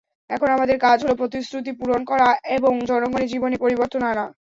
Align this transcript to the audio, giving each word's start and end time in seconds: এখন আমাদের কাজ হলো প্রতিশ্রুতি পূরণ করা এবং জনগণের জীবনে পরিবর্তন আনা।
এখন 0.29 0.49
আমাদের 0.51 0.77
কাজ 0.85 0.97
হলো 1.03 1.15
প্রতিশ্রুতি 1.21 1.71
পূরণ 1.79 2.01
করা 2.11 2.27
এবং 2.57 2.71
জনগণের 2.89 3.31
জীবনে 3.33 3.55
পরিবর্তন 3.63 4.01
আনা। 4.11 4.25